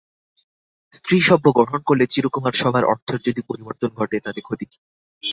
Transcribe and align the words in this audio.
স্ত্রীসভ্য 0.91 1.45
গ্রহণ 1.57 1.79
করলে 1.81 2.05
চিরকুমার-সভার 2.07 2.83
অর্থের 2.83 3.19
যদি 3.27 3.41
পরিবর্তন 3.49 3.89
ঘটে 3.95 4.17
তাতে 4.19 4.39
ক্ষতি 4.41 4.65
কী? 4.65 4.77